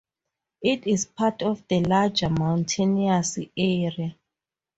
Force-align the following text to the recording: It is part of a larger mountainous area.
It 0.63 0.87
is 0.87 1.05
part 1.05 1.43
of 1.43 1.61
a 1.69 1.79
larger 1.83 2.27
mountainous 2.27 3.37
area. 3.55 4.15